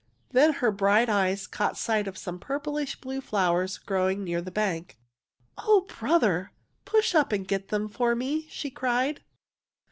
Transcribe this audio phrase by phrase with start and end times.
[0.31, 4.97] Then her bright eyes caught sight of some purplish blue flowers growing near the bank."
[5.59, 6.53] Oh, brother,
[6.85, 9.21] push up and get them for me!" she cried.